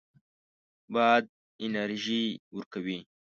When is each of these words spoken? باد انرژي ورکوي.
باد 0.93 1.23
انرژي 1.63 2.23
ورکوي. 2.55 2.99